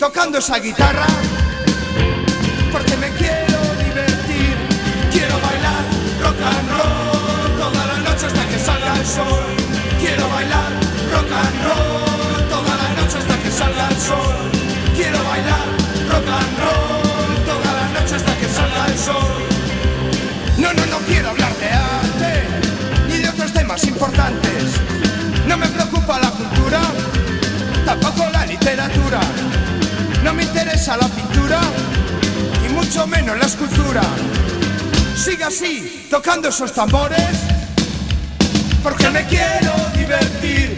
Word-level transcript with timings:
tocando 0.00 0.38
esa 0.38 0.58
guitarra, 0.58 1.06
porque 2.72 2.96
me 2.96 3.08
quiero 3.10 3.60
divertir. 3.84 4.56
Quiero 5.12 5.34
bailar 5.38 5.84
rock 6.22 6.40
and 6.42 6.70
roll 6.70 7.56
toda 7.56 7.86
la 7.86 7.98
noche 7.98 8.26
hasta 8.26 8.48
que 8.48 8.58
salga 8.58 8.96
el 8.96 9.06
sol. 9.06 9.44
Quiero 10.00 10.28
bailar 10.28 10.72
rock 11.12 11.30
and 11.30 11.64
roll 11.66 12.48
toda 12.48 12.76
la 12.82 12.88
noche 13.00 13.18
hasta 13.18 13.36
que 13.38 13.50
salga 13.50 13.88
el 13.88 13.96
sol. 13.96 14.34
Quiero 14.96 15.22
bailar 15.22 15.66
rock 16.10 16.28
and 16.40 16.58
roll 16.58 17.44
toda 17.46 17.72
la 17.78 18.00
noche 18.00 18.16
hasta 18.16 18.36
que 18.36 18.48
salga 18.48 18.86
el 18.86 18.98
sol. 18.98 19.42
No, 20.58 20.72
no, 20.72 20.86
no 20.86 20.98
quiero 21.06 21.30
hablar 21.30 21.54
de 21.58 21.68
arte 21.68 22.42
ni 23.08 23.18
de 23.18 23.28
otros 23.28 23.52
temas 23.52 23.84
importantes. 23.84 24.64
No 25.46 25.56
me 25.56 25.68
preocupa 25.68 26.18
la 26.18 26.30
cultura, 26.30 26.80
tampoco 27.86 28.33
literatura. 28.64 29.20
No 30.22 30.32
me 30.32 30.42
interesa 30.42 30.96
la 30.96 31.06
pintura 31.08 31.60
y 32.66 32.72
mucho 32.72 33.06
menos 33.06 33.36
la 33.36 33.44
escultura. 33.44 34.00
Siga 35.14 35.48
así, 35.48 36.06
tocando 36.10 36.48
esos 36.48 36.72
tambores, 36.72 37.28
porque 38.82 39.10
me 39.10 39.26
quiero 39.26 39.74
divertir. 39.94 40.73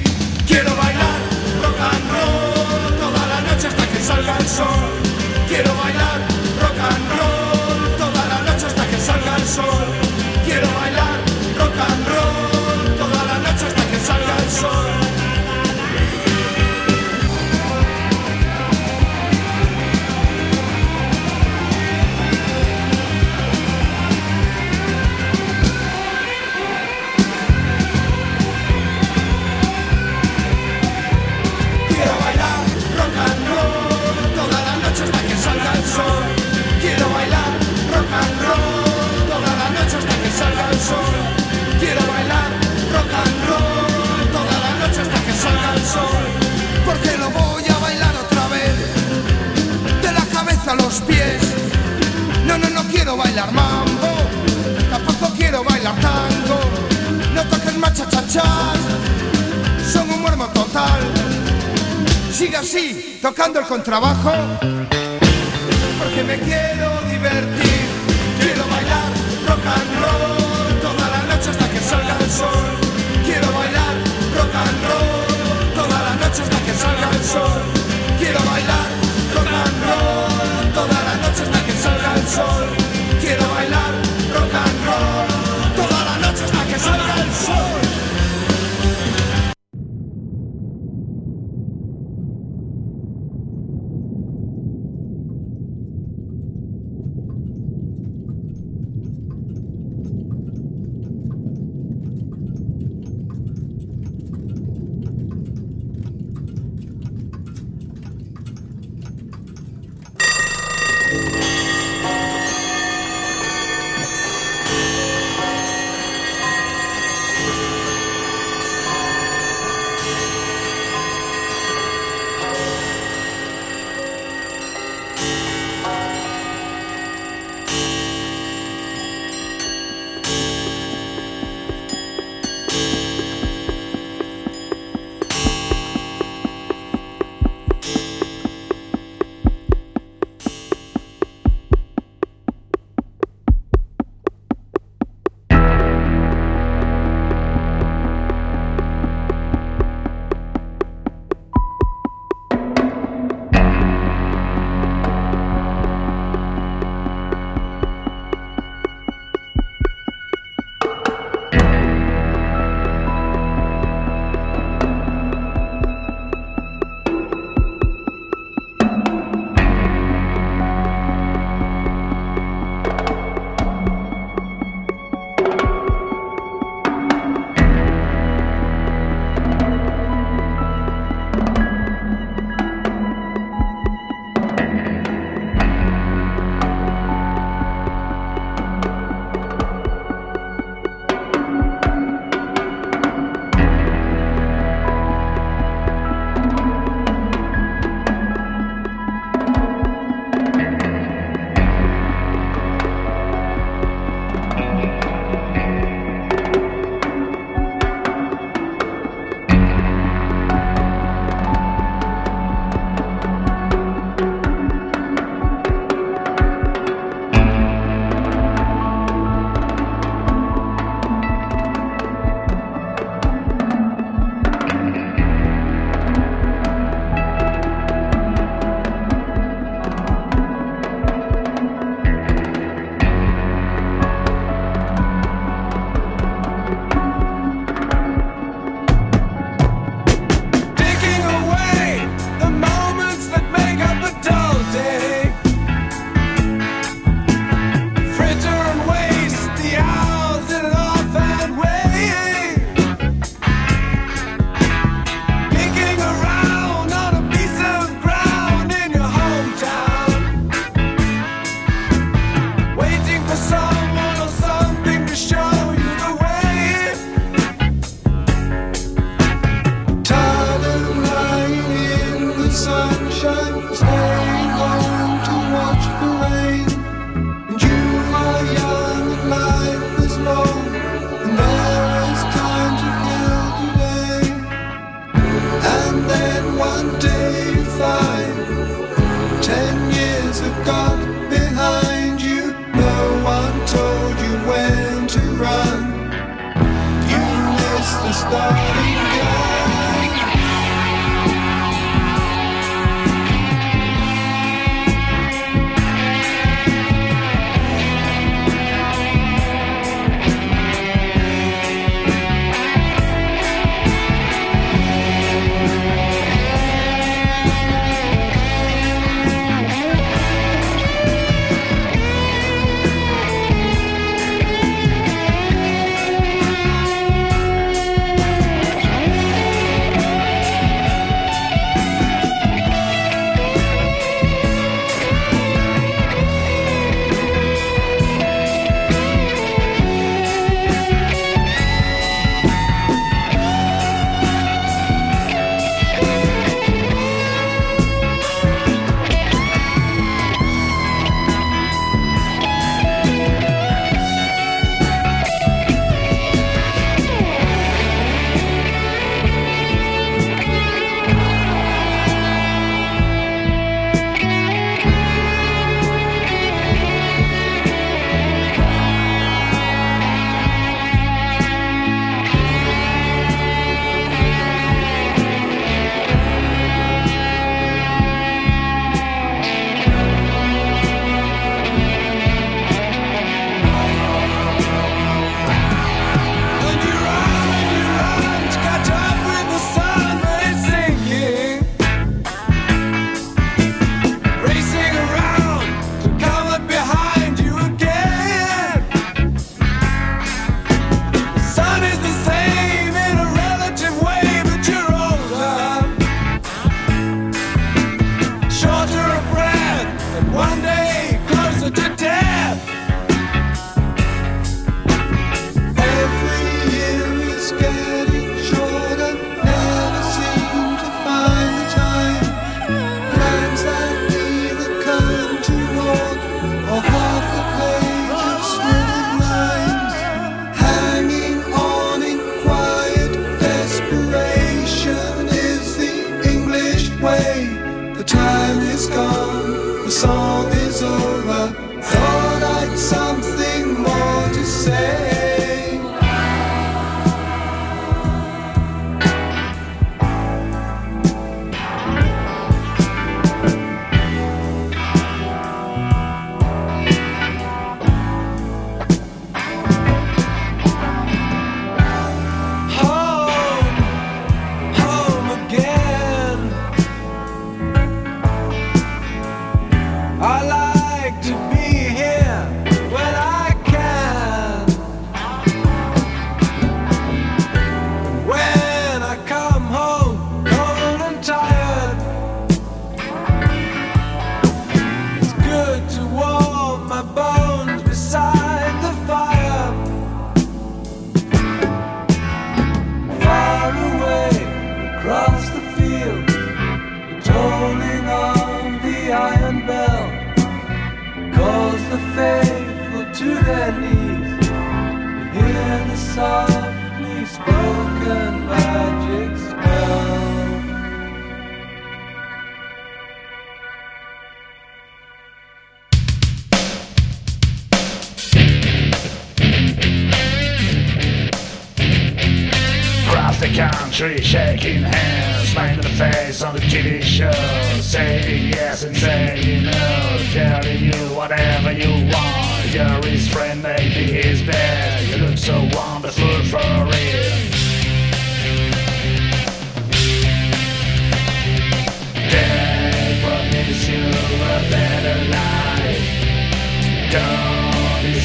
soul. 440.86 441.16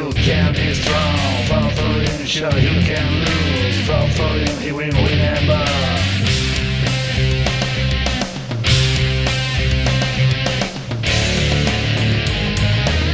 you 0.00 0.10
can 0.12 0.54
be 0.54 0.72
strong. 0.74 1.16
Fall 1.48 1.70
for 1.78 1.92
him, 2.04 2.26
sure 2.26 2.58
you 2.66 2.74
can 2.88 3.06
lose. 3.24 3.78
Fall 3.86 4.08
for 4.16 4.32
him, 4.42 4.56
he 4.64 4.72
will 4.72 4.96
remember. 5.10 5.64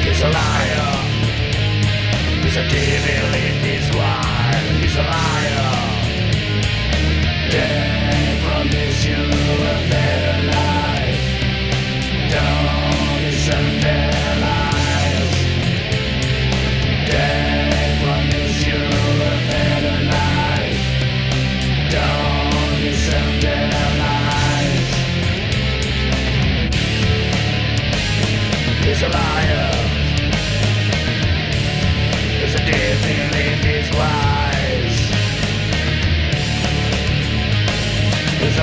He's 0.04 0.22
a 0.28 0.30
liar. 0.38 0.92
He's 2.42 2.56
a 2.62 2.64
devil 2.72 3.34
in 3.46 3.56
his 3.68 3.86
wild. 3.98 4.66
He's 4.80 4.96
a 4.96 5.06
liar. 5.14 5.70
They 7.52 8.38
promise 8.44 9.04
you 9.08 9.22
a 9.72 9.90
better. 9.90 10.25
is 28.96 29.02
a 29.02 29.08
liar. 29.08 29.70
There's 32.38 32.54
a 32.54 32.64
death 32.64 33.04
in 33.04 33.30
a 33.34 33.56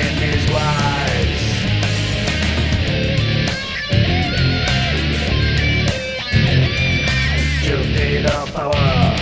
power, 8.53 9.15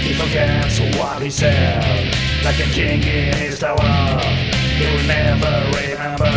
he 0.00 0.14
forgets 0.14 0.80
what 0.98 1.20
he 1.20 1.30
said, 1.30 2.14
like 2.42 2.58
a 2.58 2.68
king 2.72 3.02
in 3.02 3.34
his 3.36 3.58
tower. 3.58 4.55
Will 4.78 5.06
never 5.06 5.54
remember. 5.78 6.32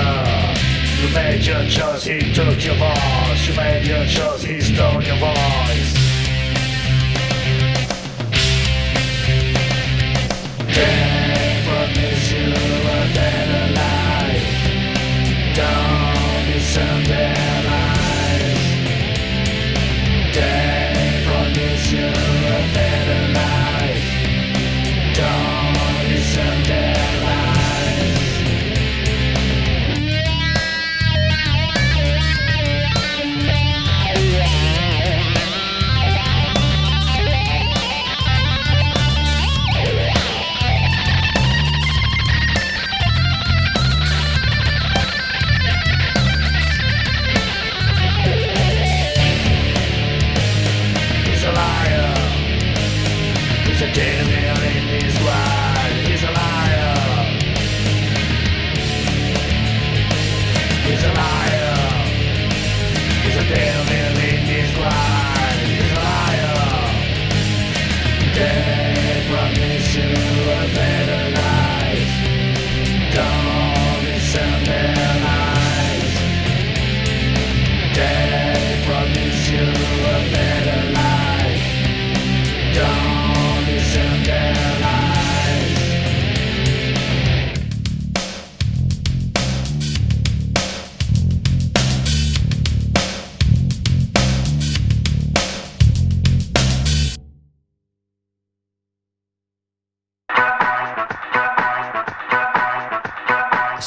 You 1.01 1.13
made 1.13 1.45
your 1.45 1.65
choice, 1.67 2.05
he 2.05 2.33
took 2.33 2.63
your 2.63 2.75
voice. 2.75 3.47
You 3.47 3.55
made 3.55 3.85
your 3.85 4.05
choice, 4.05 4.43
he 4.43 4.61
stole 4.61 5.03
your 5.03 5.17
voice. 5.17 5.98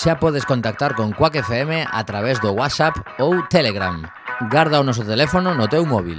xa 0.03 0.19
podes 0.19 0.43
contactar 0.43 0.99
con 0.99 1.15
Quack 1.15 1.47
FM 1.47 1.87
a 1.87 2.03
través 2.03 2.43
do 2.43 2.51
WhatsApp 2.51 2.99
ou 3.23 3.47
Telegram. 3.47 4.03
Garda 4.51 4.81
o 4.81 4.83
noso 4.83 5.07
teléfono 5.07 5.55
no 5.55 5.71
teu 5.71 5.87
móvil. 5.87 6.19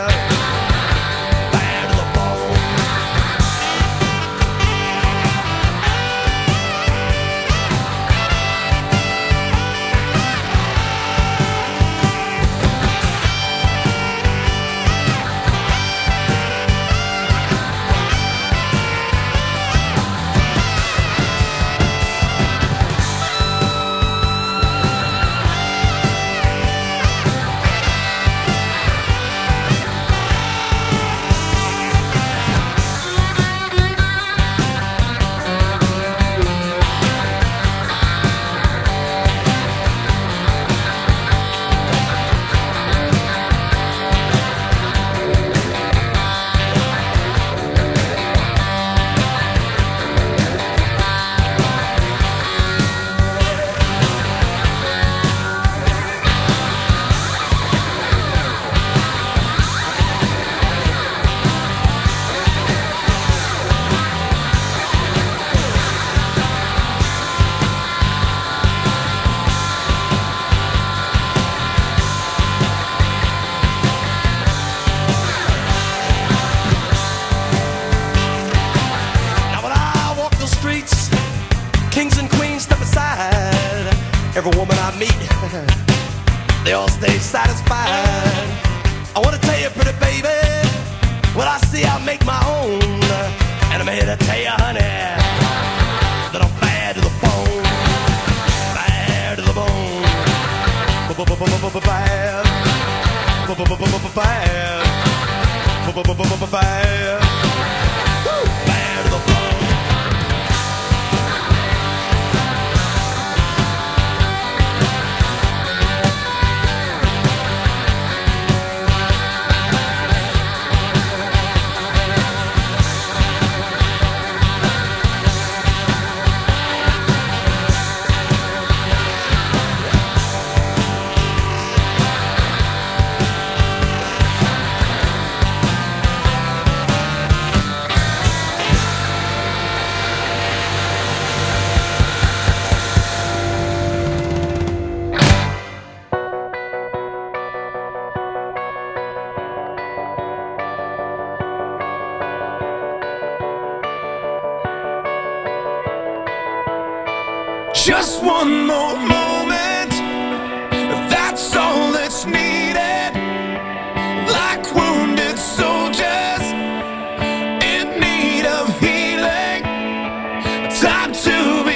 time 170.91 171.13
to 171.13 171.70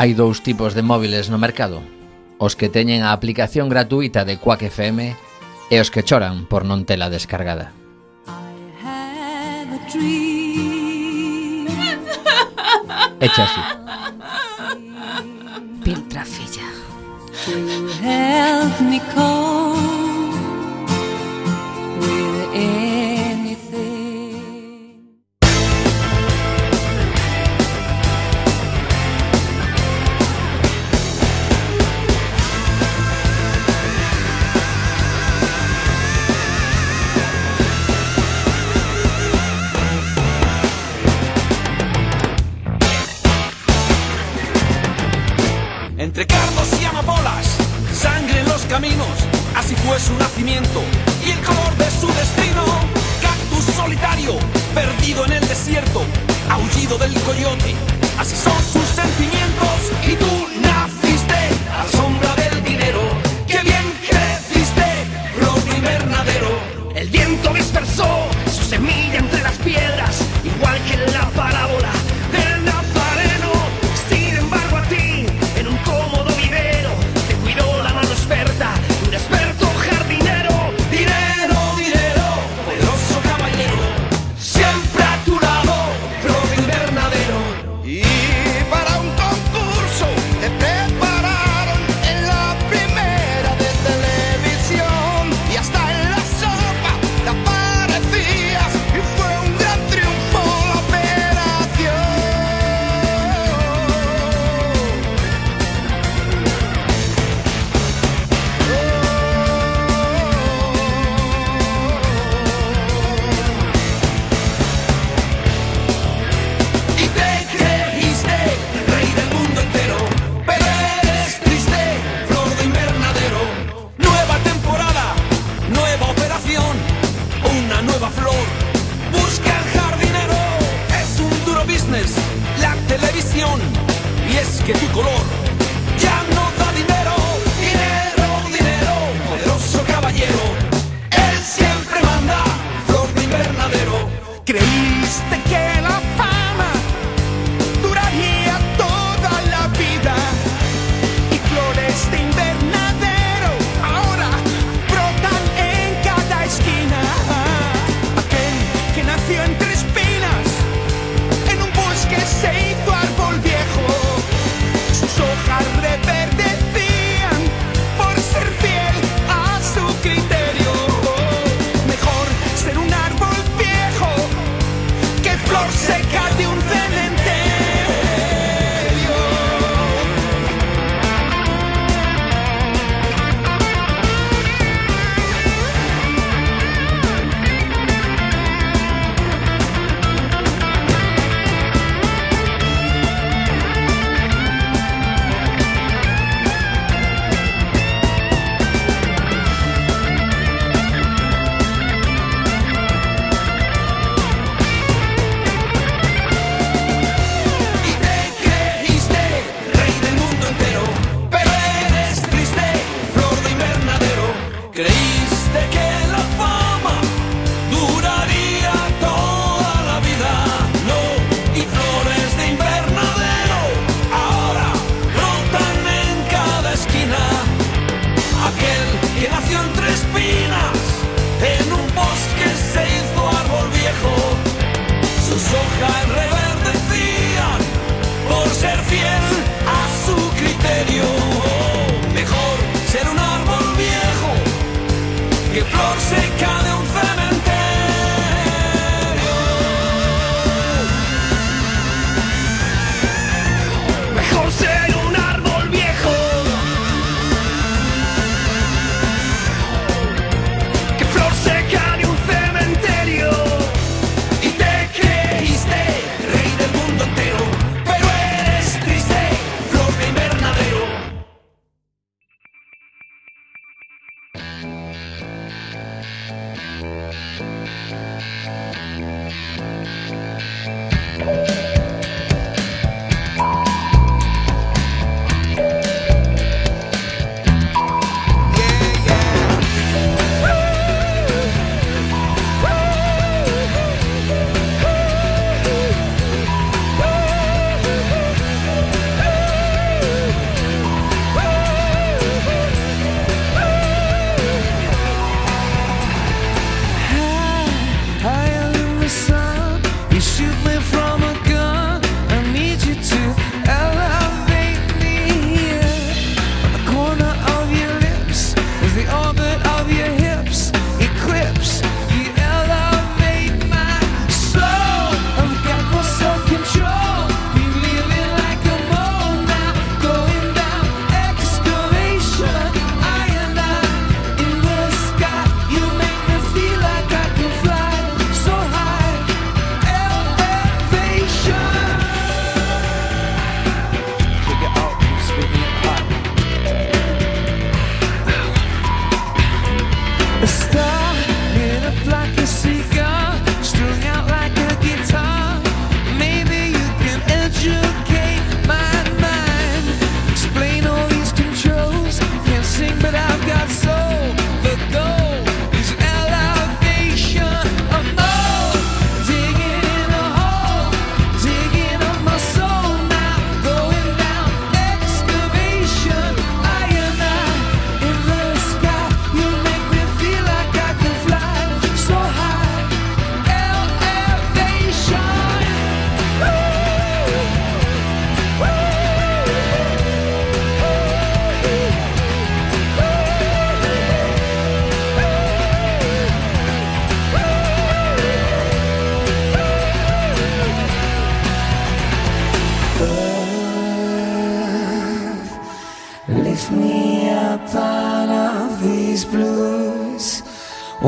Hai 0.00 0.16
dous 0.16 0.40
tipos 0.40 0.72
de 0.72 0.80
móviles 0.80 1.28
no 1.28 1.36
mercado. 1.36 1.84
Os 2.40 2.56
que 2.56 2.72
teñen 2.72 3.04
a 3.04 3.12
aplicación 3.12 3.68
gratuita 3.68 4.24
de 4.24 4.40
Quack 4.40 4.72
FM 4.72 5.12
e 5.68 5.76
os 5.76 5.92
que 5.92 6.00
choran 6.00 6.48
por 6.48 6.64
non 6.64 6.88
tela 6.88 7.12
descargada. 7.12 7.76
Echa 13.20 13.44
así. 13.44 13.60
Piltra 15.84 16.24
filla. 16.24 16.64
To 17.44 17.60
help 18.00 18.80
me 18.80 19.04
cope 19.12 19.84
with 22.00 22.99
y 51.24 51.30
el 51.30 51.40
color 51.40 51.76
de 51.76 51.90
su 51.90 52.06
destino. 52.08 52.64
Cactus 53.22 53.74
solitario, 53.74 54.36
perdido 54.74 55.24
en 55.24 55.32
el 55.32 55.48
desierto, 55.48 56.02
aullido 56.50 56.98
del 56.98 57.14
coyote. 57.22 57.74
Así 58.18 58.36
son 58.36 58.62
sus 58.62 58.86
sentimientos 58.94 59.92
y 60.06 60.16
tú. 60.16 60.39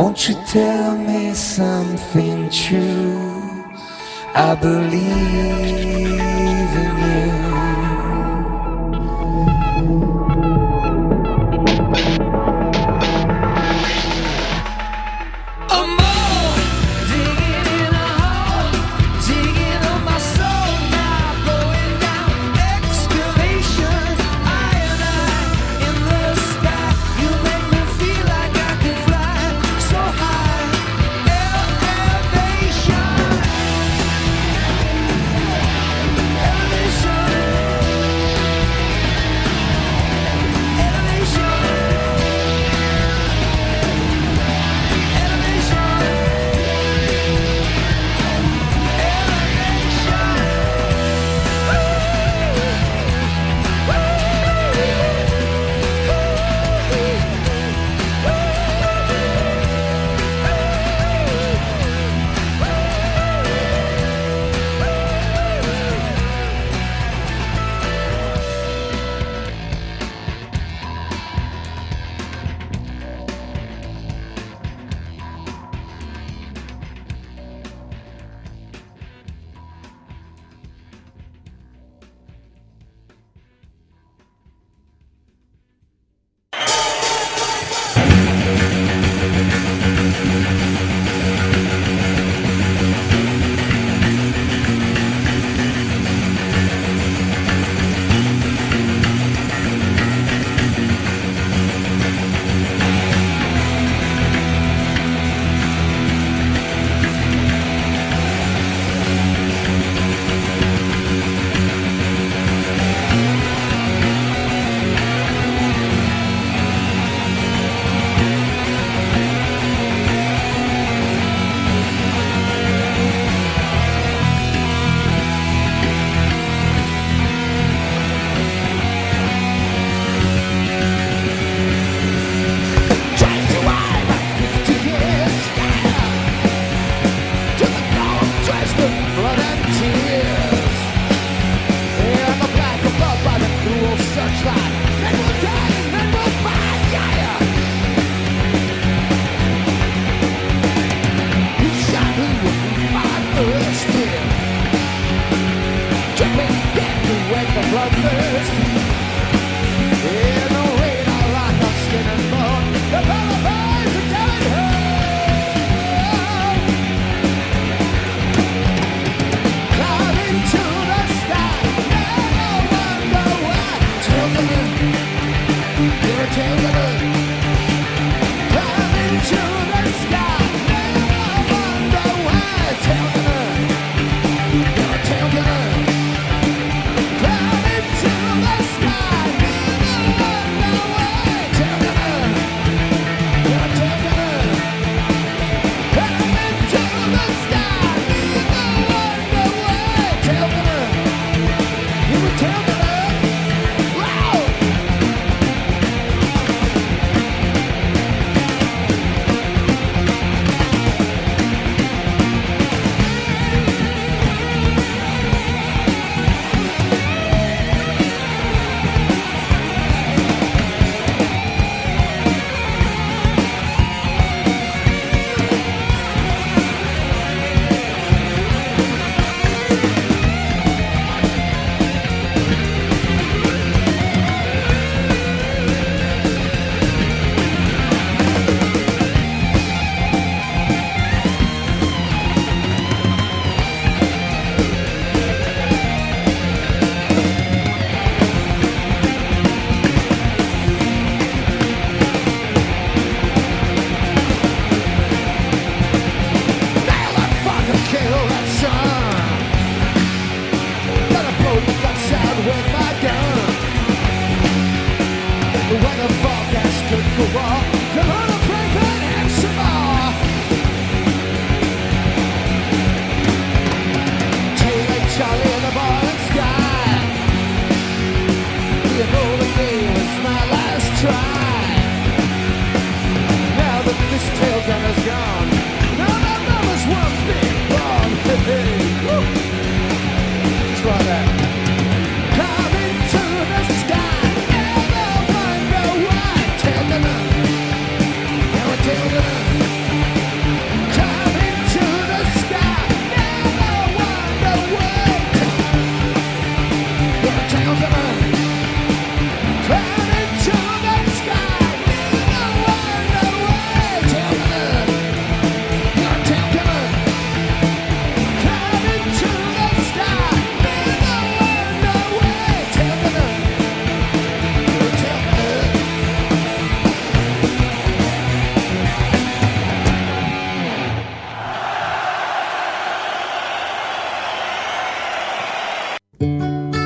Won't 0.02 0.28
you 0.28 0.34
tell 0.48 0.98
me 0.98 1.32
something 1.32 2.50
true? 2.50 3.64
I 4.34 4.56
believe 4.60 5.00
in 6.82 6.96
you. 7.06 7.61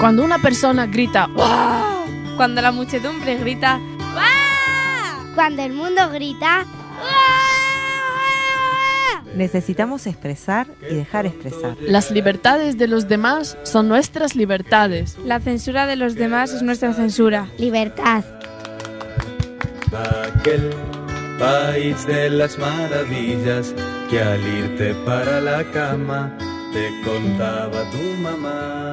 Cuando 0.07 0.23
una 0.23 0.39
persona 0.39 0.87
grita 0.87 1.27
¡Wow! 1.27 2.37
Cuando 2.37 2.63
la 2.63 2.71
muchedumbre 2.71 3.39
grita 3.39 3.81
Cuando 5.35 5.63
el 5.63 5.73
mundo 5.73 6.09
grita, 6.11 6.65
Necesitamos 9.35 10.07
expresar 10.07 10.69
y 10.89 10.95
dejar 10.95 11.27
expresar. 11.27 11.77
Las 11.81 12.13
libertades 12.13 12.79
de 12.79 12.87
los 12.87 13.09
demás 13.09 13.59
son 13.65 13.89
nuestras 13.89 14.37
libertades. 14.37 15.19
la 15.25 15.41
censura 15.41 15.89
de 15.89 15.97
los 15.97 16.15
demás 16.15 16.53
es 16.53 16.63
nuestra 16.63 16.93
censura. 16.93 17.49
Libertad. 17.59 18.23
Aquel 20.39 20.71
país 21.37 22.07
de 22.07 22.31
las 22.31 22.57
maravillas 22.61 23.75
que 24.09 24.23
al 24.23 24.41
irte 24.47 24.95
para 25.05 25.41
la 25.41 25.65
cama 25.73 26.33
te 26.73 26.93
contaba 27.05 27.83
tu 27.91 28.23
mamá. 28.23 28.87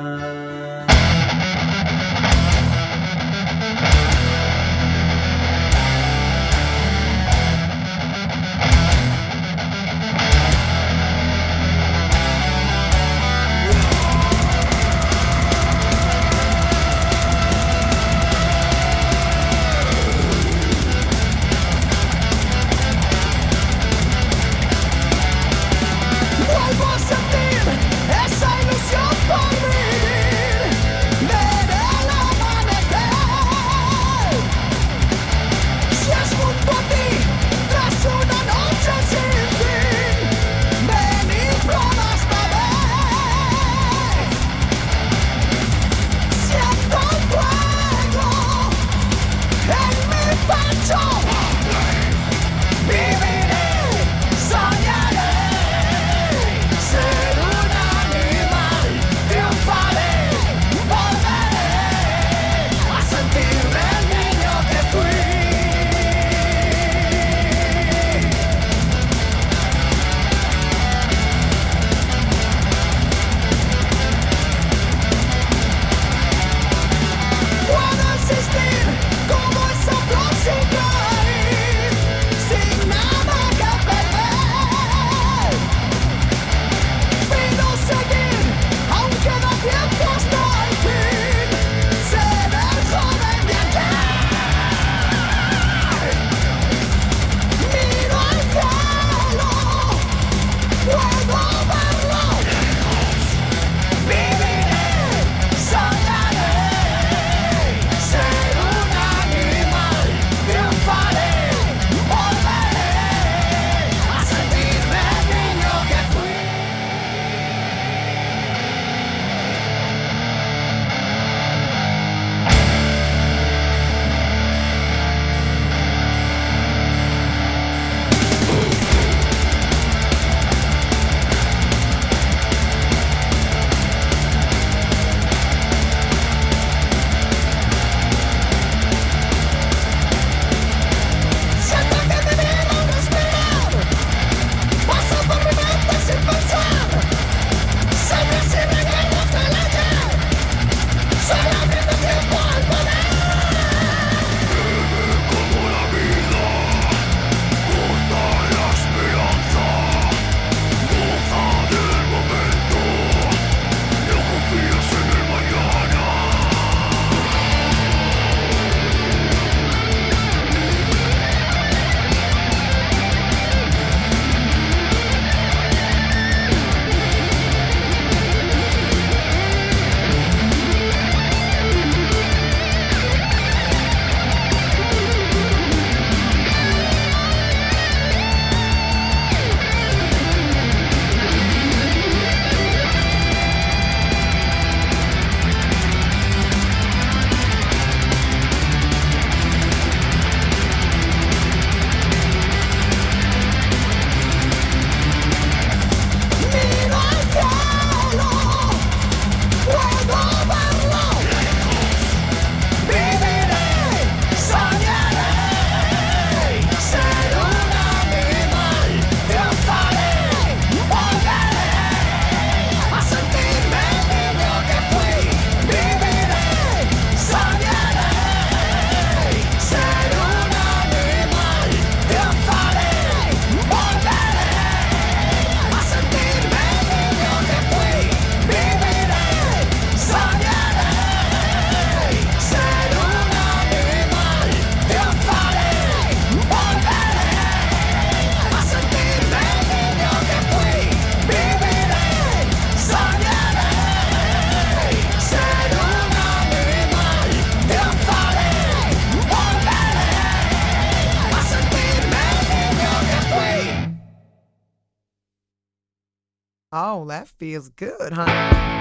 Oh, 266.76 267.06
that 267.06 267.28
feels 267.28 267.70
good, 267.70 268.14
huh? 268.14 268.73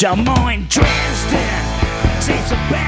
Des 0.00 0.16
Moines, 0.16 0.66
Dresden, 0.70 1.36
St. 2.20 2.32
Sebastian. 2.48 2.79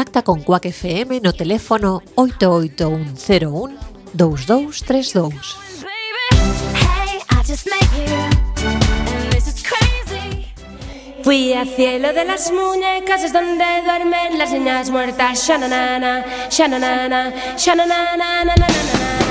Contacta 0.00 0.22
con 0.22 0.40
Quack 0.40 0.64
FM 0.64 1.20
no 1.20 1.34
teléfono 1.34 2.02
88101 2.14 3.76
2232. 4.14 5.58
Fui 11.22 11.52
al 11.52 11.68
cielo 11.68 12.14
de 12.14 12.24
las 12.24 12.50
muñecas, 12.50 13.24
es 13.24 13.34
donde 13.34 13.62
duermen 13.84 14.38
las 14.38 14.50
niñas 14.52 14.88
muertas. 14.88 15.46
Shananana, 15.46 16.24
shananana, 16.48 17.34
shananana, 17.58 18.44
nananana. 18.46 19.29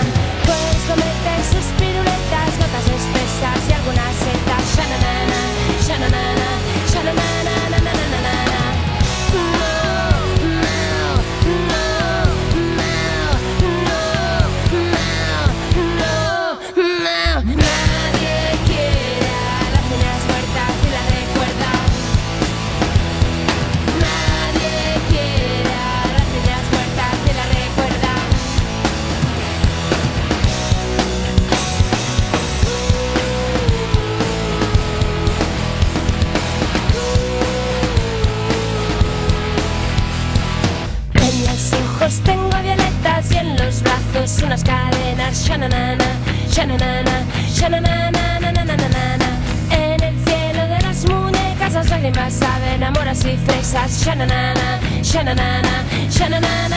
En 49.72 50.04
el 50.04 50.16
cielo 50.26 50.68
de 50.68 50.80
las 50.82 51.06
muñecas 51.06 51.74
las 51.74 51.90
lágrimas 51.90 52.34
saben 52.34 52.84
amoras 52.84 53.26
y 53.26 53.36
fresas. 53.38 54.02
Shananana, 54.04 54.80
shananana, 55.02 55.84
shananana, 56.10 56.70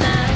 na, 0.00 0.33